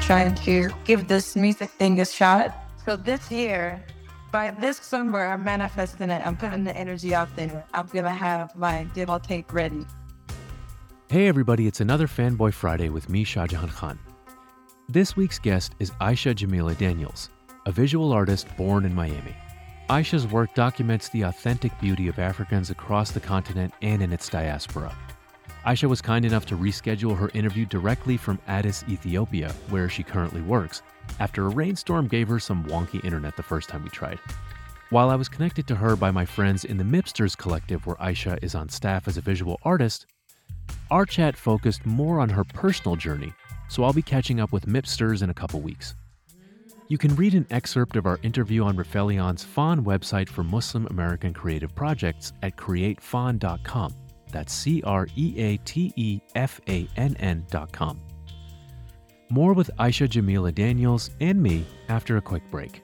Trying 0.00 0.34
to 0.36 0.70
give 0.84 1.06
this 1.06 1.36
music 1.36 1.70
thing 1.70 2.00
a 2.00 2.04
shot. 2.04 2.52
So 2.84 2.96
this 2.96 3.30
year, 3.30 3.80
by 4.32 4.50
this 4.50 4.78
summer, 4.78 5.24
I'm 5.24 5.44
manifesting 5.44 6.10
it. 6.10 6.26
I'm 6.26 6.36
putting 6.36 6.64
the 6.64 6.76
energy 6.76 7.14
out 7.14 7.34
there. 7.36 7.64
I'm 7.72 7.86
gonna 7.86 8.10
have 8.10 8.56
my 8.56 8.84
demo 8.94 9.18
tape 9.18 9.52
ready. 9.52 9.86
Hey 11.08 11.28
everybody, 11.28 11.66
it's 11.66 11.80
another 11.80 12.06
Fanboy 12.06 12.52
Friday 12.54 12.88
with 12.88 13.08
me, 13.08 13.24
Shahjehan 13.24 13.70
Khan. 13.70 13.98
This 14.88 15.16
week's 15.16 15.38
guest 15.38 15.74
is 15.78 15.90
Aisha 16.00 16.34
Jemila 16.34 16.76
Daniels, 16.76 17.30
a 17.66 17.72
visual 17.72 18.12
artist 18.12 18.48
born 18.56 18.84
in 18.84 18.94
Miami. 18.94 19.36
Aisha's 19.88 20.26
work 20.26 20.54
documents 20.54 21.08
the 21.08 21.22
authentic 21.22 21.78
beauty 21.80 22.08
of 22.08 22.18
Africans 22.18 22.70
across 22.70 23.10
the 23.10 23.20
continent 23.20 23.74
and 23.82 24.02
in 24.02 24.12
its 24.12 24.28
diaspora. 24.28 24.92
Aisha 25.66 25.88
was 25.88 26.00
kind 26.00 26.24
enough 26.24 26.46
to 26.46 26.56
reschedule 26.56 27.16
her 27.16 27.30
interview 27.34 27.66
directly 27.66 28.16
from 28.16 28.38
Addis, 28.46 28.82
Ethiopia, 28.88 29.52
where 29.68 29.90
she 29.90 30.02
currently 30.02 30.40
works, 30.40 30.80
after 31.18 31.44
a 31.44 31.50
rainstorm 31.50 32.08
gave 32.08 32.28
her 32.28 32.38
some 32.38 32.64
wonky 32.64 33.04
internet 33.04 33.36
the 33.36 33.42
first 33.42 33.68
time 33.68 33.84
we 33.84 33.90
tried. 33.90 34.18
While 34.88 35.10
I 35.10 35.16
was 35.16 35.28
connected 35.28 35.66
to 35.68 35.74
her 35.74 35.96
by 35.96 36.10
my 36.10 36.24
friends 36.24 36.64
in 36.64 36.78
the 36.78 36.84
Mipsterz 36.84 37.36
Collective, 37.36 37.86
where 37.86 37.96
Aisha 37.96 38.42
is 38.42 38.54
on 38.54 38.70
staff 38.70 39.06
as 39.06 39.18
a 39.18 39.20
visual 39.20 39.60
artist, 39.62 40.06
our 40.90 41.04
chat 41.04 41.36
focused 41.36 41.84
more 41.84 42.20
on 42.20 42.30
her 42.30 42.42
personal 42.42 42.96
journey, 42.96 43.34
so 43.68 43.84
I'll 43.84 43.92
be 43.92 44.02
catching 44.02 44.40
up 44.40 44.52
with 44.52 44.66
Mipsterz 44.66 45.22
in 45.22 45.28
a 45.28 45.34
couple 45.34 45.60
weeks. 45.60 45.94
You 46.88 46.96
can 46.96 47.14
read 47.14 47.34
an 47.34 47.46
excerpt 47.50 47.96
of 47.96 48.06
our 48.06 48.18
interview 48.22 48.64
on 48.64 48.76
Rifelion's 48.76 49.44
Fann 49.44 49.84
website 49.84 50.28
for 50.28 50.42
Muslim 50.42 50.86
American 50.86 51.34
creative 51.34 51.72
projects 51.74 52.32
at 52.42 52.56
createfann.com. 52.56 53.94
That's 54.30 54.52
C 54.52 54.82
R 54.82 55.06
E 55.16 55.34
A 55.38 55.56
T 55.58 55.92
E 55.96 56.20
F 56.34 56.60
A 56.68 56.88
N 56.96 57.16
N.com. 57.18 58.00
More 59.28 59.52
with 59.52 59.70
Aisha 59.78 60.08
Jemila 60.08 60.52
Daniels 60.52 61.10
and 61.20 61.40
me 61.40 61.64
after 61.88 62.16
a 62.16 62.20
quick 62.20 62.42
break. 62.50 62.82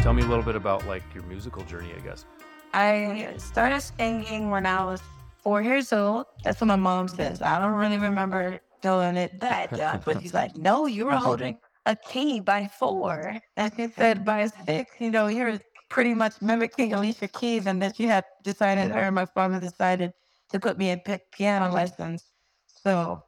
Tell 0.00 0.12
me 0.12 0.22
a 0.22 0.26
little 0.26 0.42
bit 0.42 0.56
about 0.56 0.86
like 0.86 1.02
your 1.14 1.22
musical 1.24 1.62
journey, 1.64 1.92
I 1.96 2.00
guess. 2.00 2.26
I 2.74 3.34
started 3.38 3.80
singing 3.80 4.50
when 4.50 4.66
I 4.66 4.84
was 4.84 5.00
four 5.42 5.62
years 5.62 5.92
old. 5.92 6.26
That's 6.42 6.60
what 6.60 6.66
my 6.66 6.76
mom 6.76 7.08
says. 7.08 7.40
I 7.40 7.58
don't 7.58 7.74
really 7.74 7.98
remember 7.98 8.60
doing 8.80 9.16
it 9.16 9.40
that 9.40 9.76
young, 9.76 10.02
but 10.04 10.20
she's 10.20 10.34
like, 10.34 10.56
no, 10.56 10.86
you 10.86 11.04
were 11.04 11.12
uh-huh. 11.12 11.24
holding 11.24 11.58
a 11.86 11.96
key 11.96 12.40
by 12.40 12.68
four. 12.78 13.38
And 13.56 13.72
she 13.76 13.88
said 13.88 14.24
by 14.24 14.46
six, 14.66 14.92
you 14.98 15.10
know, 15.10 15.26
you're 15.26 15.58
pretty 15.88 16.14
much 16.14 16.40
mimicking 16.40 16.92
Alicia 16.92 17.28
Keys. 17.28 17.66
And 17.66 17.82
then 17.82 17.92
she 17.92 18.04
had 18.06 18.24
decided, 18.42 18.90
her 18.90 19.00
and 19.00 19.14
my 19.14 19.26
father 19.26 19.60
decided 19.60 20.12
to 20.50 20.60
put 20.60 20.78
me 20.78 20.90
in 20.90 21.00
piano 21.32 21.72
lessons. 21.72 22.24
So 22.66 23.22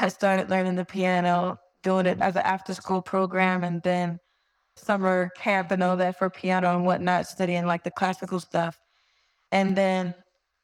I 0.00 0.08
started 0.08 0.50
learning 0.50 0.76
the 0.76 0.84
piano, 0.84 1.58
doing 1.82 2.06
it 2.06 2.20
as 2.20 2.36
an 2.36 2.42
after 2.42 2.74
school 2.74 3.02
program, 3.02 3.64
and 3.64 3.82
then 3.82 4.18
summer 4.76 5.30
camp 5.36 5.70
and 5.70 5.82
all 5.82 5.96
that 5.96 6.18
for 6.18 6.28
piano 6.28 6.74
and 6.74 6.84
whatnot, 6.84 7.26
studying 7.26 7.66
like 7.66 7.84
the 7.84 7.90
classical 7.90 8.40
stuff. 8.40 8.78
And 9.52 9.76
then 9.76 10.14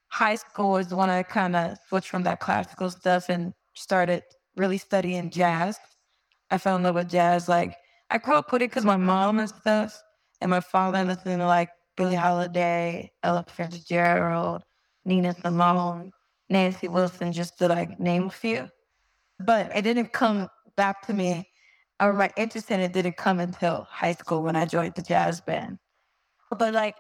high 0.09 0.34
school 0.34 0.77
is 0.77 0.93
when 0.93 1.09
I 1.09 1.22
kind 1.22 1.56
of 1.56 1.78
switched 1.89 2.09
from 2.09 2.25
that 2.25 2.41
classical 2.41 2.91
stuff 2.91 3.28
and 3.28 3.54
started 3.75 4.22
really 4.56 4.77
studying 4.77 5.31
jazz. 5.31 5.78
I 6.52 6.58
fell 6.58 6.76
in 6.76 6.82
love 6.82 6.94
with 6.94 7.08
jazz. 7.08 7.48
Like 7.48 7.76
I 8.10 8.18
grew 8.18 8.34
up 8.34 8.52
with 8.52 8.62
it 8.62 8.70
because 8.70 8.84
my 8.84 8.98
mom 8.98 9.40
and 9.40 9.48
stuff, 9.48 10.00
and 10.40 10.50
my 10.50 10.60
father 10.60 11.02
listened 11.02 11.40
to 11.40 11.46
like 11.46 11.70
Billie 11.96 12.14
Holiday, 12.14 13.10
Ella 13.22 13.44
Fitzgerald, 13.48 14.62
Nina 15.06 15.34
Simone, 15.34 16.12
Nancy 16.50 16.88
Wilson, 16.88 17.32
just 17.32 17.58
to 17.58 17.68
like 17.68 17.98
name 17.98 18.24
a 18.24 18.30
few. 18.30 18.68
But 19.41 19.74
it 19.74 19.82
didn't 19.82 20.12
come 20.12 20.48
back 20.76 21.06
to 21.06 21.14
me, 21.14 21.48
or 22.00 22.12
my 22.12 22.30
interest 22.36 22.70
in 22.70 22.80
it 22.80 22.92
didn't 22.92 23.16
come 23.16 23.41
until 23.41 23.86
high 23.91 24.12
school 24.12 24.42
when 24.42 24.54
I 24.54 24.66
joined 24.66 24.94
the 24.94 25.02
jazz 25.02 25.41
band. 25.41 25.78
But 26.56 26.74
like 26.74 26.96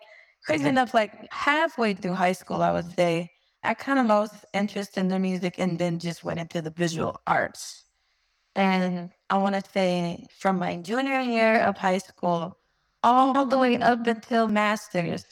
crazy 0.46 0.66
enough, 0.66 0.94
like 0.94 1.12
halfway 1.30 1.92
through 1.92 2.14
high 2.14 2.32
school, 2.32 2.62
I 2.62 2.72
would 2.72 2.90
say 2.96 3.30
I 3.62 3.74
kind 3.74 3.98
of 3.98 4.06
lost 4.06 4.46
interest 4.54 4.96
in 4.96 5.08
the 5.08 5.18
music 5.18 5.56
and 5.58 5.78
then 5.78 5.98
just 5.98 6.24
went 6.24 6.40
into 6.40 6.62
the 6.62 6.70
visual 6.70 7.20
arts. 7.26 7.84
And 8.54 9.10
I 9.30 9.38
want 9.38 9.54
to 9.54 9.70
say 9.70 10.26
from 10.38 10.58
my 10.58 10.76
junior 10.76 11.20
year 11.20 11.60
of 11.60 11.78
high 11.78 11.98
school 11.98 12.58
all 13.02 13.46
the 13.46 13.58
way 13.58 13.78
up 13.78 14.06
until 14.06 14.48
master's, 14.48 15.24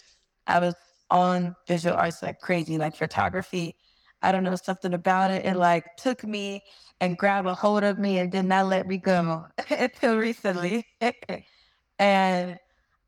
I 0.47 0.59
was 0.59 0.75
on 1.11 1.55
visual 1.67 1.97
arts 1.97 2.23
like 2.23 2.41
crazy, 2.41 2.79
like 2.79 2.97
photography. 2.97 3.77
I 4.23 4.33
don't 4.33 4.45
know, 4.45 4.57
something 4.57 4.95
about 4.95 5.31
it. 5.31 5.45
It 5.47 5.57
like 5.57 5.97
took 5.97 6.25
me 6.25 6.63
and 7.01 7.17
grabbed 7.17 7.49
a 7.49 7.55
hold 7.55 7.85
of 7.85 7.99
me 7.99 8.19
and 8.19 8.31
did 8.31 8.45
not 8.45 8.67
let 8.67 8.87
me 8.87 8.99
go 8.99 9.47
until 9.71 10.17
recently. 10.19 10.87
and 11.99 12.59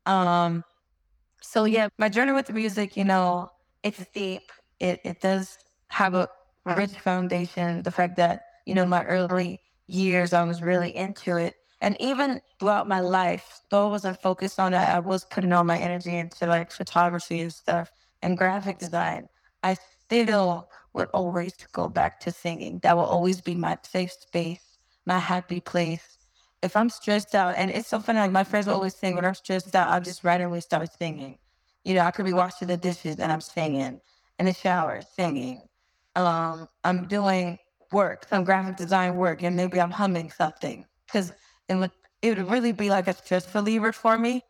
um, 0.05 0.63
so 1.41 1.65
yeah, 1.65 1.89
my 1.97 2.09
journey 2.09 2.31
with 2.31 2.51
music, 2.51 2.97
you 2.97 3.03
know, 3.03 3.51
it's 3.83 4.05
deep. 4.13 4.51
It 4.79 5.01
it 5.03 5.21
does 5.21 5.57
have 5.89 6.15
a 6.15 6.29
rich 6.65 6.91
foundation. 6.93 7.83
The 7.83 7.91
fact 7.91 8.15
that 8.17 8.43
you 8.65 8.75
know 8.75 8.85
my 8.85 9.03
early 9.05 9.59
years, 9.87 10.33
I 10.33 10.43
was 10.43 10.61
really 10.61 10.95
into 10.95 11.37
it. 11.37 11.55
And 11.81 11.97
even 11.99 12.41
throughout 12.59 12.87
my 12.87 13.01
life, 13.01 13.61
though 13.69 13.87
I 13.87 13.91
wasn't 13.91 14.21
focused 14.21 14.59
on 14.59 14.73
it, 14.73 14.77
I 14.77 14.99
was 14.99 15.25
putting 15.25 15.51
all 15.51 15.65
my 15.65 15.77
energy 15.77 16.15
into 16.17 16.47
like 16.47 16.71
photography 16.71 17.41
and 17.41 17.53
stuff 17.53 17.91
and 18.21 18.37
graphic 18.37 18.79
design. 18.79 19.27
I 19.63 19.75
still 20.05 20.69
would 20.93 21.09
always 21.13 21.53
go 21.73 21.89
back 21.89 22.19
to 22.21 22.31
singing. 22.31 22.79
That 22.83 22.95
will 22.95 23.03
always 23.05 23.41
be 23.41 23.55
my 23.55 23.77
safe 23.83 24.11
space, 24.13 24.77
my 25.05 25.19
happy 25.19 25.59
place. 25.59 26.17
If 26.61 26.77
I'm 26.77 26.89
stressed 26.89 27.35
out, 27.35 27.55
and 27.57 27.69
it's 27.69 27.89
so 27.89 27.99
funny, 27.99 28.19
like 28.19 28.31
my 28.31 28.45
friends 28.45 28.67
will 28.67 28.75
always 28.75 28.95
sing 28.95 29.15
when 29.15 29.25
I'm 29.25 29.35
stressed 29.35 29.75
out, 29.75 29.89
I'll 29.89 29.99
just 30.01 30.23
randomly 30.23 30.61
start 30.61 30.89
singing. 30.97 31.37
You 31.83 31.95
know, 31.95 32.01
I 32.01 32.11
could 32.11 32.25
be 32.25 32.33
washing 32.33 32.69
the 32.69 32.77
dishes 32.77 33.19
and 33.19 33.31
I'm 33.31 33.41
singing 33.41 33.99
in 34.39 34.45
the 34.45 34.53
shower, 34.53 35.01
singing. 35.01 35.61
Um, 36.15 36.69
I'm 36.85 37.07
doing 37.07 37.57
work, 37.93 38.27
some 38.29 38.43
graphic 38.45 38.77
design 38.77 39.15
work, 39.17 39.43
and 39.43 39.55
maybe 39.55 39.81
I'm 39.81 39.91
humming 39.91 40.31
something 40.31 40.85
because 41.07 41.33
it 41.69 41.75
would 41.75 41.91
it 42.23 42.37
would 42.37 42.51
really 42.51 42.73
be 42.73 42.89
like 42.89 43.07
a 43.07 43.13
stress 43.13 43.53
reliever 43.55 43.93
for 43.93 44.17
me. 44.17 44.43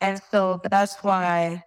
And 0.00 0.20
so 0.30 0.60
that's 0.70 1.02
why 1.04 1.64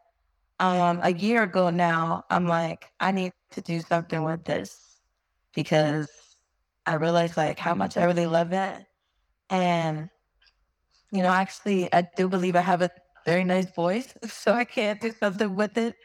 um, 0.59 0.99
a 1.03 1.13
year 1.13 1.43
ago 1.43 1.69
now, 1.71 2.25
I'm 2.29 2.47
like, 2.47 2.91
I 2.99 3.11
need 3.11 3.33
to 3.51 3.61
do 3.61 3.81
something 3.81 4.23
with 4.23 4.45
this 4.45 5.01
because 5.55 6.09
I 6.87 6.95
realized 6.95 7.37
like 7.37 7.59
how 7.59 7.75
much 7.75 7.97
I 7.97 8.05
really 8.05 8.27
love 8.27 8.53
it. 8.53 8.85
And, 9.49 10.09
you 11.11 11.23
know, 11.23 11.29
actually, 11.29 11.91
I 11.93 12.07
do 12.15 12.27
believe 12.27 12.55
I 12.55 12.61
have 12.61 12.81
a 12.81 12.89
very 13.25 13.43
nice 13.43 13.69
voice, 13.71 14.13
so 14.27 14.53
I 14.53 14.65
can't 14.65 14.99
do 15.01 15.11
something 15.11 15.55
with 15.55 15.77
it. 15.77 15.95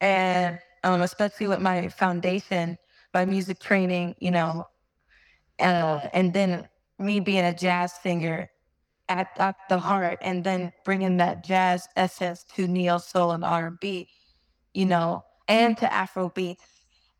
And 0.00 0.60
um, 0.84 1.02
especially 1.02 1.48
with 1.48 1.60
my 1.60 1.88
foundation, 1.88 2.78
my 3.16 3.24
music 3.24 3.58
training, 3.58 4.14
you 4.18 4.30
know, 4.30 4.66
uh, 5.58 6.00
and 6.12 6.32
then 6.32 6.68
me 6.98 7.20
being 7.20 7.44
a 7.44 7.54
jazz 7.54 7.92
singer, 8.02 8.50
at, 9.08 9.28
at 9.38 9.56
the 9.68 9.78
heart 9.78 10.18
and 10.20 10.44
then 10.44 10.72
bringing 10.84 11.16
that 11.18 11.44
jazz 11.44 11.88
essence 11.96 12.44
to 12.54 12.66
neo 12.66 12.98
soul 12.98 13.32
and 13.32 13.44
R&B, 13.44 14.08
you 14.74 14.84
know, 14.84 15.24
and 15.48 15.76
to 15.78 15.92
Afro 15.92 16.28
beats 16.30 16.64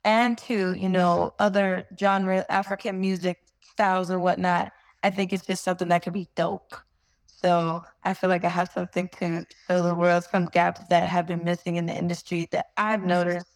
and 0.05 0.37
to, 0.39 0.73
you 0.75 0.89
know, 0.89 1.35
other 1.39 1.87
genre 1.99 2.45
African 2.49 3.01
music 3.01 3.39
styles 3.61 4.11
or 4.11 4.19
whatnot. 4.19 4.73
I 5.03 5.11
think 5.11 5.33
it's 5.33 5.47
just 5.47 5.63
something 5.63 5.89
that 5.89 6.03
could 6.03 6.13
be 6.13 6.29
dope. 6.35 6.75
So 7.27 7.85
I 8.03 8.15
feel 8.15 8.31
like 8.31 8.45
I 8.45 8.49
have 8.49 8.71
something 8.73 9.09
to 9.21 9.47
fill 9.67 9.85
the 9.85 9.95
world, 9.95 10.25
some 10.25 10.47
gaps 10.47 10.81
that 10.89 11.09
have 11.09 11.27
been 11.27 11.45
missing 11.45 11.77
in 11.77 11.87
the 11.87 11.95
industry 11.95 12.49
that 12.51 12.67
I've 12.77 13.05
noticed. 13.05 13.56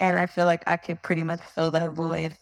And 0.00 0.18
I 0.18 0.26
feel 0.26 0.46
like 0.46 0.62
I 0.66 0.76
could 0.76 1.02
pretty 1.02 1.22
much 1.22 1.40
fill 1.54 1.70
that 1.70 1.92
void. 1.92 2.36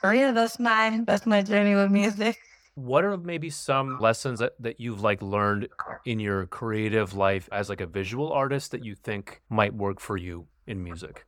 So 0.00 0.10
yeah, 0.10 0.32
that's 0.32 0.58
my 0.58 1.00
that's 1.06 1.26
my 1.26 1.42
journey 1.42 1.74
with 1.74 1.90
music. 1.90 2.38
What 2.74 3.04
are 3.04 3.16
maybe 3.18 3.50
some 3.50 3.98
lessons 4.00 4.38
that, 4.38 4.54
that 4.60 4.80
you've 4.80 5.02
like 5.02 5.20
learned 5.20 5.68
in 6.06 6.18
your 6.18 6.46
creative 6.46 7.14
life 7.14 7.48
as 7.52 7.68
like 7.68 7.80
a 7.80 7.86
visual 7.86 8.32
artist 8.32 8.70
that 8.70 8.84
you 8.84 8.94
think 8.94 9.42
might 9.50 9.74
work 9.74 10.00
for 10.00 10.16
you 10.16 10.46
in 10.66 10.82
music? 10.82 11.26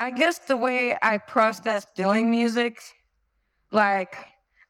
I 0.00 0.10
guess 0.10 0.38
the 0.38 0.56
way 0.56 0.96
I 1.02 1.18
process 1.18 1.86
doing 1.94 2.30
music, 2.30 2.80
like 3.70 4.16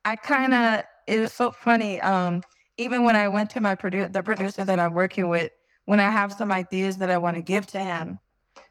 I 0.05 0.17
kind 0.17 0.53
of 0.53 0.85
it 1.07 1.21
was 1.21 1.33
so 1.33 1.51
funny. 1.51 2.01
Um, 2.01 2.43
even 2.77 3.05
when 3.05 3.17
I 3.17 3.29
went 3.29 3.51
to 3.51 3.61
my 3.61 3.75
produ- 3.75 4.13
the 4.13 4.23
producer 4.23 4.65
that 4.65 4.79
I'm 4.79 4.93
working 4.93 5.29
with, 5.29 5.51
when 5.87 6.01
I 6.01 6.11
have 6.11 6.33
some 6.33 6.53
ideas 6.53 6.99
that 6.99 7.11
I 7.11 7.19
want 7.19 7.37
to 7.37 7.43
give 7.43 7.67
to 7.69 7.79
him, 7.79 8.19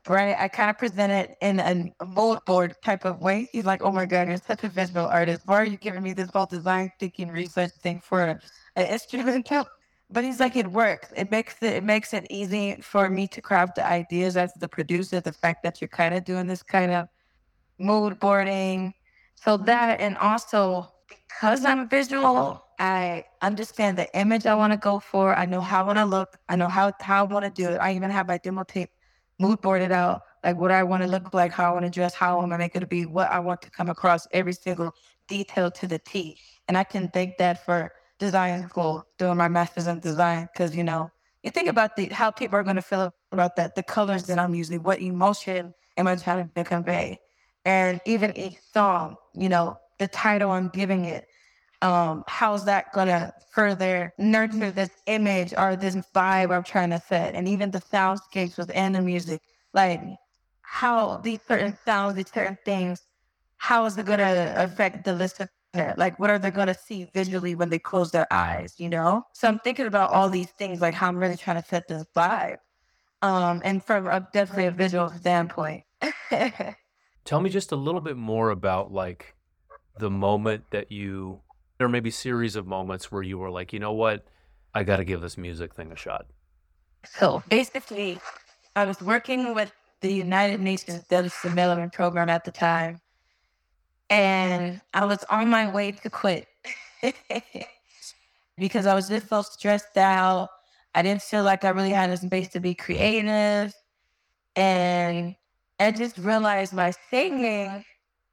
right? 0.07 0.35
I 0.37 0.47
kind 0.47 0.69
of 0.69 0.77
present 0.77 1.11
it 1.11 1.37
in 1.41 1.59
a 1.59 1.63
mm-hmm. 1.63 2.13
mood 2.13 2.39
board 2.45 2.75
type 2.83 3.05
of 3.05 3.21
way. 3.21 3.49
He's 3.51 3.65
like, 3.65 3.81
"Oh 3.83 3.91
my 3.91 4.05
god, 4.05 4.27
you're 4.27 4.37
such 4.37 4.63
a 4.63 4.69
visual 4.69 5.05
artist. 5.05 5.41
Why 5.45 5.57
are 5.57 5.65
you 5.65 5.77
giving 5.77 6.03
me 6.03 6.13
this 6.13 6.29
whole 6.29 6.45
design 6.45 6.91
thinking 6.99 7.29
research 7.29 7.71
thing 7.81 8.01
for 8.01 8.21
an 8.21 8.39
instrumental?" 8.75 9.65
But 10.11 10.23
he's 10.23 10.39
like, 10.39 10.55
"It 10.55 10.67
works. 10.71 11.11
It 11.15 11.31
makes 11.31 11.55
it 11.63 11.73
it 11.73 11.83
makes 11.83 12.13
it 12.13 12.27
easy 12.29 12.75
for 12.81 13.09
me 13.09 13.27
to 13.29 13.41
craft 13.41 13.75
the 13.75 13.85
ideas 13.87 14.37
as 14.37 14.53
the 14.53 14.67
producer. 14.67 15.19
The 15.19 15.33
fact 15.33 15.63
that 15.63 15.81
you're 15.81 15.87
kind 15.87 16.13
of 16.13 16.23
doing 16.23 16.45
this 16.45 16.61
kind 16.61 16.91
of 16.91 17.07
mood 17.79 18.19
boarding, 18.19 18.93
so 19.33 19.57
that 19.57 19.99
and 19.99 20.15
also 20.17 20.91
because 21.09 21.65
I'm 21.65 21.89
visual." 21.89 22.61
I 22.77 23.23
understand 23.41 23.97
the 23.97 24.13
image 24.17 24.45
I 24.45 24.55
want 24.55 24.73
to 24.73 24.77
go 24.77 24.99
for. 24.99 25.33
I 25.33 25.45
know 25.45 25.61
how 25.61 25.83
I 25.83 25.87
want 25.87 25.97
to 25.99 26.05
look. 26.05 26.37
I 26.49 26.55
know 26.57 26.67
how, 26.67 26.91
how 26.99 27.25
I 27.25 27.27
want 27.27 27.45
to 27.45 27.51
do 27.51 27.69
it. 27.69 27.77
I 27.77 27.95
even 27.95 28.09
have 28.09 28.27
my 28.27 28.37
demo 28.37 28.63
tape 28.63 28.89
mood 29.39 29.61
boarded 29.61 29.91
out, 29.91 30.21
like 30.43 30.57
what 30.57 30.71
I 30.71 30.83
want 30.83 31.03
to 31.03 31.09
look 31.09 31.33
like, 31.33 31.51
how 31.51 31.69
I 31.69 31.73
want 31.73 31.85
to 31.85 31.91
dress, 31.91 32.13
how 32.13 32.39
I 32.39 32.49
to 32.49 32.57
make 32.57 32.75
it 32.75 32.79
to 32.79 32.87
be, 32.87 33.05
what 33.05 33.29
I 33.31 33.39
want 33.39 33.61
to 33.63 33.69
come 33.69 33.89
across, 33.89 34.27
every 34.31 34.53
single 34.53 34.93
detail 35.27 35.71
to 35.71 35.87
the 35.87 35.99
T. 35.99 36.37
And 36.67 36.77
I 36.77 36.83
can 36.83 37.09
thank 37.09 37.37
that 37.37 37.65
for 37.65 37.91
design 38.19 38.67
school, 38.69 39.05
doing 39.17 39.37
my 39.37 39.47
master's 39.47 39.87
in 39.87 39.99
design, 39.99 40.47
because 40.53 40.75
you 40.75 40.83
know, 40.83 41.11
you 41.43 41.51
think 41.51 41.67
about 41.67 41.95
the 41.95 42.07
how 42.07 42.31
people 42.31 42.57
are 42.57 42.63
going 42.63 42.77
to 42.77 42.81
feel 42.81 43.13
about 43.31 43.55
that, 43.57 43.75
the 43.75 43.83
colors 43.83 44.23
that 44.23 44.39
I'm 44.39 44.55
using, 44.55 44.81
what 44.83 45.01
emotion 45.01 45.73
am 45.97 46.07
I 46.07 46.15
trying 46.15 46.49
to 46.55 46.63
convey, 46.63 47.19
and 47.65 47.99
even 48.05 48.35
each 48.37 48.57
song, 48.73 49.15
you 49.33 49.49
know, 49.49 49.77
the 49.99 50.07
title 50.07 50.51
I'm 50.51 50.69
giving 50.69 51.05
it. 51.05 51.27
Um, 51.85 52.23
how's 52.27 52.65
that 52.65 52.91
gonna 52.93 53.31
further 53.51 54.11
nurture 54.17 54.71
this 54.71 54.89
image 55.05 55.53
or 55.55 55.75
this 55.75 55.95
vibe 56.15 56.51
I'm 56.51 56.63
trying 56.63 56.89
to 56.89 56.99
set? 56.99 57.35
And 57.35 57.47
even 57.47 57.69
the 57.69 57.79
soundscapes 57.79 58.57
within 58.57 58.93
the 58.93 59.01
music, 59.03 59.39
like 59.71 60.01
how 60.63 61.17
these 61.17 61.41
certain 61.47 61.77
sounds, 61.85 62.15
these 62.15 62.31
certain 62.31 62.57
things, 62.65 63.03
how 63.57 63.85
is 63.85 63.99
it 63.99 64.07
gonna 64.07 64.55
affect 64.57 65.05
the 65.05 65.13
listener? 65.13 65.47
Like, 65.95 66.17
what 66.17 66.31
are 66.31 66.39
they 66.39 66.49
gonna 66.49 66.73
see 66.73 67.07
visually 67.13 67.53
when 67.53 67.69
they 67.69 67.77
close 67.77 68.09
their 68.09 68.25
eyes? 68.33 68.73
You 68.79 68.89
know. 68.89 69.23
So 69.33 69.47
I'm 69.47 69.59
thinking 69.59 69.85
about 69.85 70.09
all 70.09 70.27
these 70.27 70.49
things, 70.49 70.81
like 70.81 70.95
how 70.95 71.07
I'm 71.09 71.17
really 71.17 71.37
trying 71.37 71.61
to 71.61 71.67
set 71.67 71.87
this 71.87 72.03
vibe, 72.15 72.57
um, 73.21 73.61
and 73.63 73.83
from 73.83 74.07
a, 74.07 74.27
definitely 74.33 74.65
a 74.65 74.71
visual 74.71 75.09
standpoint. 75.09 75.83
Tell 77.25 77.41
me 77.41 77.51
just 77.51 77.71
a 77.71 77.75
little 77.75 78.01
bit 78.01 78.17
more 78.17 78.49
about 78.49 78.91
like 78.91 79.35
the 79.99 80.09
moment 80.09 80.63
that 80.71 80.91
you 80.91 81.41
there 81.77 81.89
may 81.89 81.99
be 81.99 82.11
series 82.11 82.55
of 82.55 82.65
moments 82.67 83.11
where 83.11 83.21
you 83.21 83.37
were 83.37 83.49
like, 83.49 83.73
you 83.73 83.79
know 83.79 83.91
what, 83.91 84.25
I 84.73 84.83
got 84.83 84.97
to 84.97 85.05
give 85.05 85.21
this 85.21 85.37
music 85.37 85.73
thing 85.73 85.91
a 85.91 85.95
shot. 85.95 86.25
So 87.05 87.43
basically, 87.49 88.19
I 88.75 88.85
was 88.85 89.01
working 89.01 89.53
with 89.53 89.71
the 90.01 90.11
United 90.11 90.59
Nations 90.59 91.03
Development 91.07 91.91
Program 91.91 92.29
at 92.29 92.45
the 92.45 92.51
time, 92.51 92.99
and 94.09 94.81
I 94.93 95.05
was 95.05 95.23
on 95.29 95.49
my 95.49 95.71
way 95.71 95.91
to 95.91 96.09
quit 96.09 96.47
because 98.57 98.85
I 98.85 98.93
was 98.93 99.07
just 99.07 99.29
so 99.29 99.41
stressed 99.41 99.97
out. 99.97 100.49
I 100.93 101.01
didn't 101.01 101.21
feel 101.21 101.43
like 101.43 101.65
I 101.65 101.69
really 101.69 101.89
had 101.89 102.09
a 102.09 102.17
space 102.17 102.47
to 102.49 102.59
be 102.59 102.73
creative, 102.73 103.73
and 104.55 105.35
I 105.79 105.91
just 105.91 106.17
realized 106.17 106.73
my 106.73 106.93
singing 107.09 107.83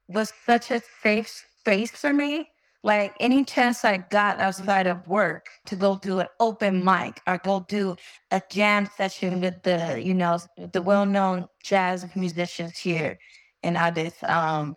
was 0.07 0.31
such 0.45 0.71
a 0.71 0.81
safe 1.01 1.45
space 1.59 1.91
for 1.91 2.13
me 2.13 2.49
like 2.83 3.15
any 3.19 3.45
chance 3.45 3.85
I 3.85 3.97
got 3.97 4.39
outside 4.39 4.87
of 4.87 5.07
work 5.07 5.47
to 5.67 5.75
go 5.75 5.97
do 5.97 6.19
an 6.19 6.27
open 6.39 6.83
mic 6.83 7.21
or 7.27 7.37
go 7.37 7.65
do 7.69 7.95
a 8.31 8.41
jam 8.51 8.89
session 8.97 9.41
with 9.41 9.63
the, 9.63 10.01
you 10.03 10.13
know, 10.13 10.39
the 10.73 10.81
well-known 10.81 11.47
jazz 11.63 12.05
musicians 12.15 12.77
here 12.77 13.17
in 13.63 13.77
Addis. 13.77 14.15
Um, 14.23 14.75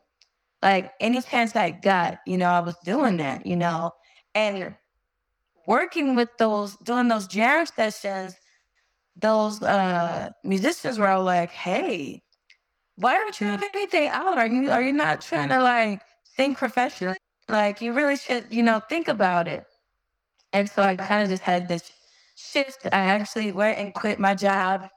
like 0.62 0.92
any 1.00 1.20
chance 1.22 1.56
I 1.56 1.70
got, 1.70 2.18
you 2.26 2.38
know, 2.38 2.50
I 2.50 2.60
was 2.60 2.76
doing 2.84 3.16
that, 3.18 3.46
you 3.46 3.56
know, 3.56 3.92
and 4.34 4.74
working 5.66 6.14
with 6.16 6.30
those, 6.38 6.76
doing 6.78 7.08
those 7.08 7.26
jam 7.26 7.66
sessions, 7.66 8.34
those 9.16 9.62
uh 9.62 10.30
musicians 10.44 10.98
were 10.98 11.08
all 11.08 11.24
like, 11.24 11.50
"Hey, 11.50 12.22
why 12.96 13.16
aren't 13.16 13.40
you 13.40 13.46
have 13.48 13.62
anything 13.62 14.08
out? 14.08 14.38
Are 14.38 14.46
you 14.46 14.70
are 14.70 14.82
you 14.82 14.92
not 14.92 15.20
trying 15.22 15.50
to 15.50 15.62
like 15.62 16.02
sing 16.24 16.54
professionally?" 16.54 17.16
Like 17.48 17.80
you 17.80 17.92
really 17.92 18.16
should, 18.16 18.46
you 18.50 18.62
know, 18.62 18.80
think 18.88 19.08
about 19.08 19.48
it. 19.48 19.64
And 20.52 20.68
so 20.68 20.82
I 20.82 20.96
kind 20.96 21.22
of 21.22 21.28
just 21.28 21.42
had 21.42 21.68
this 21.68 21.92
shift. 22.36 22.86
I 22.86 22.98
actually 22.98 23.52
went 23.52 23.78
and 23.78 23.94
quit 23.94 24.18
my 24.18 24.34
job. 24.34 24.88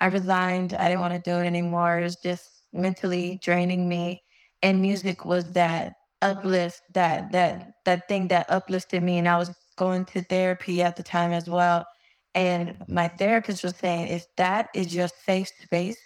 I 0.00 0.06
resigned. 0.06 0.74
I 0.74 0.88
didn't 0.88 1.00
want 1.00 1.14
to 1.14 1.30
do 1.30 1.36
it 1.38 1.46
anymore. 1.46 1.98
It 1.98 2.04
was 2.04 2.16
just 2.16 2.62
mentally 2.72 3.40
draining 3.42 3.88
me. 3.88 4.22
And 4.62 4.82
music 4.82 5.24
was 5.24 5.52
that 5.52 5.94
uplift, 6.22 6.82
that 6.94 7.32
that 7.32 7.72
that 7.84 8.08
thing 8.08 8.28
that 8.28 8.50
uplifted 8.50 9.02
me. 9.02 9.18
And 9.18 9.28
I 9.28 9.38
was 9.38 9.50
going 9.76 10.04
to 10.06 10.22
therapy 10.22 10.82
at 10.82 10.96
the 10.96 11.02
time 11.02 11.32
as 11.32 11.48
well. 11.48 11.86
And 12.34 12.76
my 12.88 13.08
therapist 13.08 13.64
was 13.64 13.76
saying, 13.76 14.08
if 14.08 14.26
that 14.36 14.68
is 14.74 14.94
your 14.94 15.08
safe 15.08 15.48
space, 15.62 15.98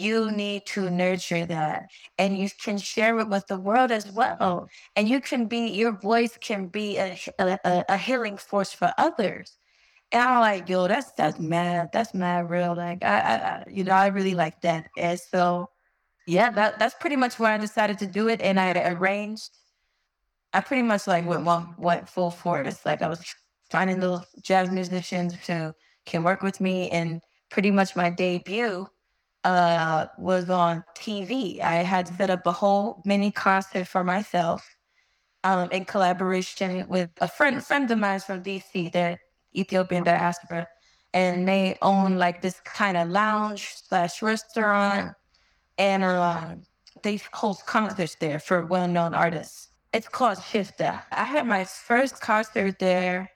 you 0.00 0.30
need 0.30 0.66
to 0.66 0.90
nurture 0.90 1.46
that. 1.46 1.90
And 2.18 2.38
you 2.38 2.48
can 2.62 2.78
share 2.78 3.18
it 3.18 3.28
with 3.28 3.46
the 3.46 3.58
world 3.58 3.92
as 3.92 4.10
well. 4.10 4.68
And 4.96 5.08
you 5.08 5.20
can 5.20 5.46
be 5.46 5.68
your 5.68 5.92
voice 5.92 6.36
can 6.40 6.66
be 6.68 6.96
a, 6.98 7.18
a, 7.38 7.84
a 7.88 7.96
healing 7.96 8.36
force 8.36 8.72
for 8.72 8.92
others. 8.98 9.56
And 10.12 10.22
i'm 10.22 10.40
like 10.40 10.68
yo 10.68 10.88
that's 10.88 11.12
that's 11.12 11.38
mad. 11.38 11.90
That's 11.92 12.14
mad 12.14 12.50
real. 12.50 12.74
Like 12.74 13.04
I, 13.04 13.18
I 13.18 13.64
you 13.70 13.84
know 13.84 13.92
i 13.92 14.08
really 14.08 14.34
like 14.34 14.60
that. 14.62 14.88
And 14.96 15.18
so 15.20 15.70
yeah 16.26 16.50
that, 16.50 16.78
that's 16.78 16.94
pretty 17.00 17.16
much 17.16 17.38
where 17.38 17.52
i 17.52 17.58
decided 17.58 17.98
to 18.00 18.06
do 18.06 18.28
it. 18.28 18.40
And 18.42 18.58
i 18.58 18.72
arranged 18.92 19.50
i 20.52 20.60
pretty 20.60 20.82
much 20.82 21.06
like 21.06 21.26
went 21.26 21.44
one 21.44 21.74
went 21.78 22.08
full 22.08 22.30
force. 22.30 22.84
Like 22.84 23.02
i 23.02 23.08
was 23.08 23.22
finding 23.70 24.00
those 24.00 24.26
jazz 24.42 24.70
musicians 24.70 25.34
who 25.46 25.72
can 26.06 26.24
work 26.24 26.42
with 26.42 26.60
me. 26.60 26.90
And 26.90 27.20
pretty 27.50 27.70
much 27.70 27.96
my 27.96 28.10
debut 28.10 28.86
uh, 29.44 30.06
was 30.18 30.50
on 30.50 30.84
TV. 30.96 31.60
I 31.60 31.76
had 31.76 32.08
set 32.08 32.30
up 32.30 32.46
a 32.46 32.52
whole 32.52 33.02
mini 33.04 33.30
concert 33.30 33.86
for 33.86 34.04
myself 34.04 34.76
um, 35.44 35.70
in 35.70 35.84
collaboration 35.84 36.86
with 36.88 37.10
a 37.20 37.28
friend 37.28 37.64
friend 37.64 37.90
of 37.90 37.98
mine 37.98 38.20
from 38.20 38.42
DC, 38.42 38.92
the 38.92 39.18
Ethiopian 39.56 40.04
diaspora, 40.04 40.66
and 41.14 41.48
they 41.48 41.78
own 41.82 42.16
like 42.16 42.42
this 42.42 42.60
kind 42.60 42.96
of 42.96 43.08
lounge 43.08 43.74
slash 43.88 44.22
restaurant, 44.22 45.12
and 45.78 46.04
uh, 46.04 46.54
they 47.02 47.20
host 47.32 47.66
concerts 47.66 48.16
there 48.16 48.38
for 48.38 48.66
well 48.66 48.88
known 48.88 49.14
artists. 49.14 49.68
It's 49.92 50.08
called 50.08 50.38
Shifta. 50.38 51.02
I 51.10 51.24
had 51.24 51.46
my 51.46 51.64
first 51.64 52.20
concert 52.20 52.78
there, 52.78 53.30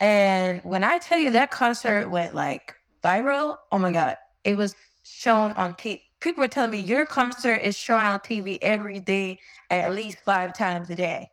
and 0.00 0.60
when 0.64 0.82
I 0.82 0.98
tell 0.98 1.18
you 1.18 1.30
that 1.30 1.50
concert 1.50 2.10
went 2.10 2.34
like 2.34 2.74
viral, 3.04 3.56
oh 3.70 3.78
my 3.78 3.92
god, 3.92 4.16
it 4.44 4.56
was 4.56 4.74
shown 5.08 5.52
on 5.52 5.74
TV. 5.74 6.02
People 6.20 6.44
are 6.44 6.48
telling 6.48 6.72
me 6.72 6.82
mm. 6.82 6.88
your 6.88 7.06
concert 7.06 7.56
is 7.56 7.76
shown 7.76 8.04
on 8.04 8.18
TV 8.20 8.58
every 8.60 9.00
day, 9.00 9.38
at 9.70 9.92
least 9.92 10.18
five 10.24 10.56
times 10.56 10.90
a 10.90 10.96
day. 10.96 11.30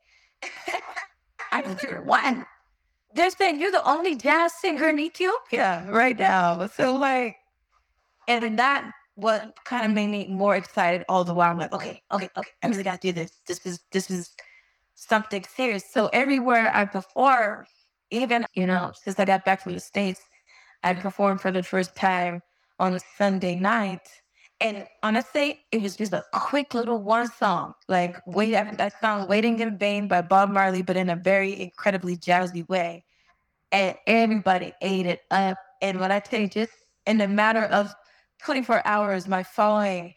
I 1.51 1.61
was 1.61 1.77
one. 2.03 2.45
They're 3.13 3.29
saying 3.29 3.59
you're 3.59 3.71
the 3.71 3.87
only 3.87 4.15
jazz 4.15 4.53
singer 4.53 4.89
in 4.89 4.99
Ethiopia 4.99 5.85
right 5.89 6.17
now. 6.17 6.67
So 6.67 6.95
like, 6.95 7.37
and 8.27 8.59
that 8.59 8.91
what 9.15 9.57
kind 9.63 9.85
of 9.85 9.91
made 9.91 10.09
me 10.09 10.27
more 10.27 10.55
excited 10.55 11.05
all 11.07 11.23
the 11.23 11.33
while. 11.33 11.51
I'm 11.51 11.57
like, 11.57 11.73
okay, 11.73 12.01
okay, 12.11 12.29
okay, 12.37 12.51
I 12.61 12.67
really 12.67 12.83
got 12.83 13.01
to 13.01 13.07
do 13.07 13.13
this. 13.13 13.31
This 13.47 13.65
is 13.65 13.79
this 13.91 14.11
is 14.11 14.35
something 14.95 15.43
serious. 15.43 15.89
So 15.89 16.09
everywhere 16.11 16.71
I 16.73 16.85
perform, 16.85 17.65
even, 18.11 18.45
you 18.53 18.65
know, 18.65 18.91
since 18.93 19.19
I 19.19 19.25
got 19.25 19.45
back 19.45 19.61
from 19.61 19.73
the 19.73 19.79
States, 19.79 20.21
I 20.83 20.93
performed 20.93 21.41
for 21.41 21.51
the 21.51 21.63
first 21.63 21.95
time 21.95 22.41
on 22.79 22.93
a 22.93 22.99
Sunday 23.17 23.55
night. 23.55 24.07
And 24.61 24.87
honestly, 25.03 25.59
it 25.71 25.81
was 25.81 25.95
just 25.95 26.13
a 26.13 26.23
quick 26.31 26.73
little 26.73 27.01
one 27.01 27.27
song, 27.27 27.73
like 27.89 28.17
wait 28.25 28.51
that 28.51 28.93
song 29.01 29.27
"Waiting 29.27 29.59
in 29.59 29.77
Vain" 29.77 30.07
by 30.07 30.21
Bob 30.21 30.49
Marley, 30.49 30.81
but 30.81 30.95
in 30.95 31.09
a 31.09 31.15
very 31.15 31.59
incredibly 31.61 32.15
jazzy 32.15 32.67
way. 32.69 33.03
And 33.71 33.95
everybody 34.07 34.73
ate 34.81 35.05
it 35.05 35.21
up. 35.31 35.57
And 35.81 35.99
when 35.99 36.11
I 36.11 36.19
tell 36.19 36.39
you, 36.39 36.47
just 36.47 36.71
in 37.05 37.19
a 37.19 37.27
matter 37.27 37.63
of 37.65 37.93
24 38.43 38.85
hours, 38.87 39.27
my 39.27 39.43
following 39.43 40.13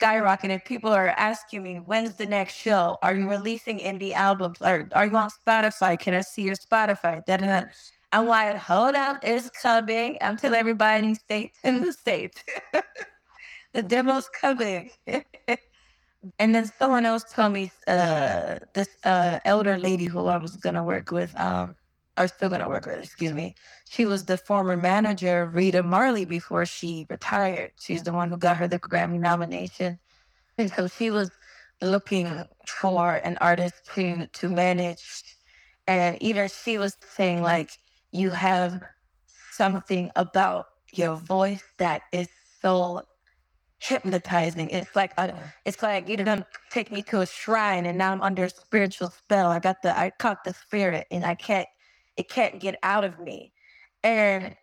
skyrocketed. 0.00 0.64
People 0.64 0.90
are 0.90 1.08
asking 1.08 1.62
me, 1.62 1.76
when's 1.76 2.14
the 2.14 2.26
next 2.26 2.54
show? 2.54 2.96
Are 3.02 3.14
you 3.14 3.28
releasing 3.28 3.78
indie 3.78 4.12
albums? 4.12 4.60
Are, 4.62 4.88
are 4.92 5.06
you 5.06 5.16
on 5.16 5.30
Spotify? 5.30 5.98
Can 5.98 6.14
I 6.14 6.20
see 6.20 6.42
your 6.42 6.54
Spotify? 6.54 7.24
Da-da-da. 7.24 7.66
I'm 8.12 8.26
like, 8.26 8.56
hold 8.56 8.94
up, 8.96 9.20
it's 9.22 9.50
coming. 9.50 10.18
I'm 10.20 10.36
telling 10.36 10.58
everybody 10.58 11.14
stay 11.14 11.52
in 11.62 11.82
the 11.82 11.92
States. 11.92 12.42
the 13.72 13.82
demo's 13.82 14.28
coming. 14.28 14.90
and 15.06 16.54
then 16.54 16.66
someone 16.66 17.06
else 17.06 17.24
told 17.32 17.52
me 17.52 17.70
uh, 17.86 18.58
this 18.74 18.88
uh, 19.04 19.38
elder 19.44 19.78
lady 19.78 20.06
who 20.06 20.26
I 20.26 20.38
was 20.38 20.56
gonna 20.56 20.82
work 20.82 21.12
with, 21.12 21.38
um, 21.38 21.76
or 22.18 22.26
still 22.26 22.48
gonna 22.48 22.68
work 22.68 22.86
with, 22.86 22.98
excuse 23.04 23.32
me. 23.32 23.54
She 23.88 24.06
was 24.06 24.24
the 24.24 24.36
former 24.36 24.76
manager 24.76 25.46
Rita 25.46 25.84
Marley 25.84 26.24
before 26.24 26.66
she 26.66 27.06
retired. 27.08 27.72
She's 27.80 28.02
the 28.02 28.12
one 28.12 28.28
who 28.30 28.36
got 28.38 28.56
her 28.56 28.66
the 28.66 28.80
Grammy 28.80 29.20
nomination. 29.20 30.00
And 30.58 30.72
so 30.72 30.88
she 30.88 31.10
was 31.10 31.30
looking 31.80 32.44
for 32.66 33.14
an 33.14 33.38
artist 33.40 33.74
to 33.94 34.26
to 34.26 34.48
manage. 34.48 35.22
And 35.86 36.20
even 36.22 36.48
she 36.48 36.78
was 36.78 36.96
saying 37.14 37.42
like 37.42 37.70
you 38.12 38.30
have 38.30 38.82
something 39.52 40.10
about 40.16 40.66
your 40.92 41.16
voice 41.16 41.62
that 41.78 42.02
is 42.12 42.28
so 42.60 43.02
hypnotizing. 43.80 44.68
It's 44.70 44.94
like 44.94 45.12
a, 45.18 45.34
it's 45.64 45.82
like 45.82 46.08
you 46.08 46.16
done 46.16 46.44
take 46.70 46.92
me 46.92 47.02
to 47.04 47.20
a 47.22 47.26
shrine 47.26 47.86
and 47.86 47.98
now 47.98 48.12
I'm 48.12 48.22
under 48.22 48.44
a 48.44 48.50
spiritual 48.50 49.10
spell. 49.10 49.50
I 49.50 49.58
got 49.58 49.82
the 49.82 49.98
I 49.98 50.10
caught 50.18 50.44
the 50.44 50.54
spirit 50.54 51.06
and 51.10 51.24
I 51.24 51.34
can't 51.34 51.68
it 52.16 52.28
can't 52.28 52.60
get 52.60 52.76
out 52.82 53.04
of 53.04 53.18
me. 53.18 53.52
And 54.02 54.54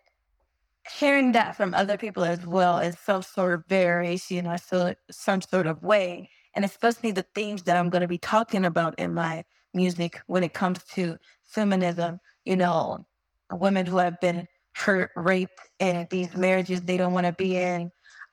hearing 0.98 1.32
that 1.32 1.56
from 1.56 1.74
other 1.74 1.96
people 1.98 2.24
as 2.24 2.46
well 2.46 2.78
is 2.78 2.98
some 2.98 3.22
sort 3.22 3.54
of 3.54 3.64
variation 3.68 4.46
or 4.46 4.58
so 4.58 4.94
some 5.10 5.42
sort 5.42 5.66
of 5.66 5.82
way. 5.82 6.30
And 6.54 6.64
especially 6.64 7.12
the 7.12 7.26
themes 7.34 7.64
that 7.64 7.76
I'm 7.76 7.90
gonna 7.90 8.08
be 8.08 8.18
talking 8.18 8.64
about 8.64 8.98
in 8.98 9.14
my 9.14 9.44
music 9.74 10.20
when 10.26 10.44
it 10.44 10.54
comes 10.54 10.82
to 10.94 11.18
feminism, 11.44 12.20
you 12.44 12.56
know, 12.56 13.04
women 13.52 13.86
who 13.86 13.98
have 13.98 14.20
been 14.20 14.46
hurt, 14.74 15.10
raped 15.16 15.60
in 15.78 16.06
these 16.10 16.34
marriages 16.36 16.82
they 16.82 16.96
don't 16.96 17.12
want 17.12 17.26
to 17.26 17.32
be 17.32 17.56
in. 17.56 17.90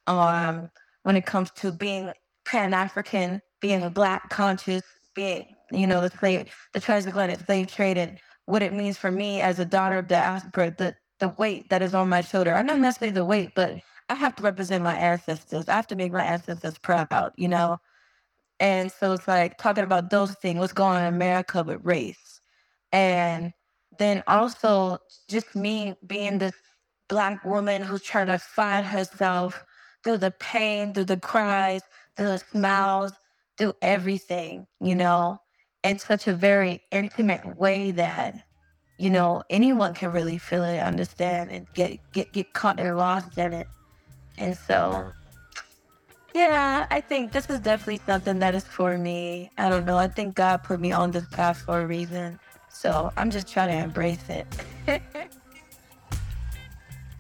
Um, 0.08 0.70
when 1.04 1.16
it 1.16 1.26
comes 1.26 1.52
to 1.52 1.72
being 1.72 2.12
Pan 2.46 2.74
African, 2.74 3.42
being 3.62 3.84
a 3.84 3.90
Black 3.90 4.30
conscious, 4.30 4.84
being 5.16 5.48
you 5.72 5.88
know 5.88 6.02
the 6.02 6.16
slave, 6.18 6.54
the 6.74 6.80
transatlantic 6.80 7.40
slave 7.46 7.68
trade, 7.68 7.98
and 7.98 8.20
what 8.46 8.62
it 8.62 8.74
means 8.74 8.98
for 8.98 9.12
me 9.12 9.42
as 9.42 9.60
a 9.60 9.66
daughter 9.66 9.98
of 9.98 10.08
diaspora, 10.08 10.76
the 10.78 10.96
the 11.20 11.30
weight 11.30 11.70
that 11.70 11.82
is 11.82 11.96
on 11.96 12.10
my 12.10 12.22
shoulder. 12.22 12.54
I'm 12.54 12.66
not 12.66 12.80
necessarily 12.80 13.14
the 13.14 13.26
weight, 13.26 13.52
but 13.56 13.80
I 14.10 14.16
have 14.16 14.36
to 14.36 14.44
represent 14.44 14.84
my 14.84 14.96
ancestors. 14.96 15.68
I 15.68 15.74
have 15.74 15.88
to 15.88 15.96
make 15.96 16.12
my 16.12 16.24
ancestors 16.24 16.78
proud, 16.78 17.32
you 17.38 17.48
know. 17.48 17.78
And 18.60 18.92
so 18.92 19.14
it's 19.14 19.28
like 19.28 19.58
talking 19.58 19.84
about 19.84 20.10
those 20.10 20.34
things, 20.36 20.60
what's 20.60 20.74
going 20.74 20.98
on 20.98 21.02
in 21.04 21.14
America 21.14 21.64
with 21.64 21.82
race, 21.84 22.42
and 22.92 23.54
then 23.98 24.24
also 24.28 25.00
just 25.28 25.56
me 25.56 25.96
being 26.06 26.38
this 26.38 26.56
black 27.08 27.44
woman 27.46 27.82
who's 27.82 28.02
trying 28.02 28.28
to 28.28 28.40
find 28.40 28.86
herself 28.86 29.64
through 30.04 30.18
the 30.18 30.32
pain, 30.32 30.94
through 30.94 31.06
the 31.06 31.18
cries, 31.18 31.82
through 32.16 32.28
the 32.28 32.38
smiles, 32.40 33.12
through 33.58 33.74
everything, 33.82 34.68
you 34.80 34.96
know, 34.96 35.40
in 35.84 36.00
such 36.00 36.28
a 36.28 36.34
very 36.34 36.82
intimate 36.92 37.58
way 37.58 37.92
that, 37.92 38.36
you 38.98 39.10
know, 39.10 39.44
anyone 39.50 39.94
can 39.94 40.12
really 40.12 40.38
feel 40.38 40.64
it, 40.64 40.80
understand, 40.80 41.52
and 41.52 41.68
get 41.74 42.00
get 42.12 42.32
get 42.34 42.54
caught 42.54 42.80
and 42.80 42.98
lost 42.98 43.38
in 43.38 43.54
it. 43.54 43.68
And 44.38 44.58
so 44.58 45.12
yeah, 46.36 46.86
I 46.92 47.00
think 47.00 47.32
this 47.32 47.50
is 47.50 47.62
definitely 47.62 48.02
something 48.06 48.40
that 48.40 48.56
is 48.56 48.66
for 48.66 48.98
me. 48.98 49.50
I 49.58 49.70
don't 49.70 49.86
know. 49.86 49.98
I 49.98 50.10
think 50.10 50.36
God 50.36 50.64
put 50.64 50.82
me 50.82 50.92
on 50.92 51.12
this 51.12 51.26
path 51.28 51.60
for 51.60 51.80
a 51.80 51.88
reason. 51.88 52.38
So 52.76 53.10
I'm 53.16 53.32
just 53.32 53.48
trying 53.48 53.70
to 53.70 53.84
embrace 53.86 54.28
it. 54.28 54.46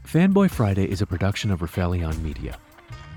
Fanboy 0.05 0.51
Friday 0.51 0.83
is 0.83 1.01
a 1.01 1.05
production 1.05 1.49
of 1.49 1.61
Rifelion 1.61 2.19
Media. 2.21 2.57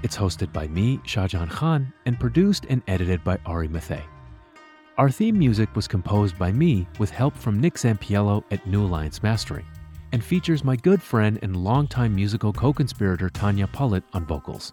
It's 0.05 0.17
hosted 0.17 0.53
by 0.53 0.69
me, 0.69 0.99
Shahjehan 0.99 1.51
Khan, 1.51 1.93
and 2.07 2.19
produced 2.21 2.65
and 2.71 2.81
edited 2.87 3.25
by 3.25 3.39
Ari 3.45 3.67
Mathey. 3.67 4.05
Our 4.99 5.11
theme 5.11 5.37
music 5.37 5.75
was 5.75 5.89
composed 5.89 6.39
by 6.39 6.53
me 6.53 6.87
with 7.01 7.11
help 7.11 7.37
from 7.37 7.61
Nick 7.61 7.75
Zampiello 7.75 8.45
at 8.53 8.65
New 8.69 8.85
Alliance 8.85 9.21
Mastering, 9.21 9.67
and 10.13 10.23
features 10.23 10.63
my 10.63 10.77
good 10.77 11.03
friend 11.03 11.41
and 11.43 11.57
longtime 11.57 12.15
musical 12.15 12.53
co 12.53 12.73
conspirator 12.73 13.29
Tanya 13.29 13.67
Pollitt 13.67 14.05
on 14.13 14.25
vocals. 14.25 14.73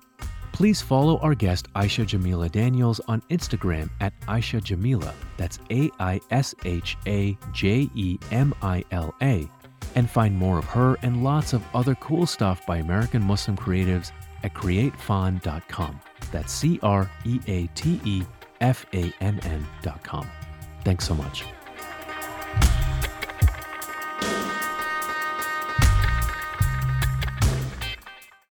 Please 0.56 0.82
follow 0.82 1.18
our 1.18 1.36
guest 1.36 1.68
Aisha 1.74 2.06
Jemila 2.06 2.50
Daniels 2.50 3.02
on 3.10 3.20
Instagram 3.30 3.90
at 4.00 4.18
Aisha 4.22 4.62
Jemila. 4.62 5.14
That's 5.36 5.60
A 5.70 5.92
I 6.00 6.22
S 6.32 6.56
H 6.64 6.96
A 7.08 7.38
J 7.52 7.90
E 7.94 8.18
M 8.32 8.56
I 8.62 8.86
L 8.92 9.14
A. 9.22 9.50
And 9.96 10.10
find 10.10 10.34
more 10.34 10.58
of 10.58 10.64
her 10.64 10.96
and 11.02 11.26
lots 11.26 11.52
of 11.52 11.62
other 11.74 11.94
cool 11.96 12.26
stuff 12.26 12.66
by 12.66 12.78
American 12.78 13.22
Muslim 13.22 13.58
creatives 13.58 14.14
at 14.44 14.54
createfann.com. 14.54 16.00
That's 16.32 16.54
C 16.54 16.80
R 16.82 17.12
E 17.26 17.42
A 17.48 17.68
T 17.76 18.00
E 18.06 18.24
F 18.62 18.86
A 18.94 19.14
N 19.20 19.42
N.com. 19.44 20.26
Thanks 20.86 21.06
so 21.06 21.16
much. 21.16 21.44